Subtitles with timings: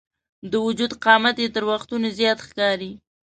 [0.51, 2.91] د وجود قامت یې تر وختونو زیات ښکاري.